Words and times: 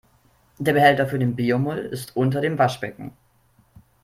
Der 0.57 0.73
Behälter 0.73 1.05
für 1.05 1.19
den 1.19 1.35
Biomüll 1.35 1.77
ist 1.77 2.15
unter 2.17 2.41
dem 2.41 2.57
Waschbecken. 2.57 3.13